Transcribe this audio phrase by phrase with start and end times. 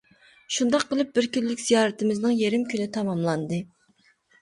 [0.55, 3.65] شۇنداق قىلىپ بىر كۈنلۈك زىيارىتىمىزنىڭ يېرىم كۈنى تاماملاندى.